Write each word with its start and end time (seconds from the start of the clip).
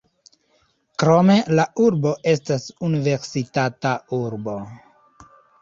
Krome 1.03 1.35
la 1.59 1.65
urbo 1.83 2.15
estas 2.33 2.65
universitata 2.89 3.93
urbo. 4.23 4.57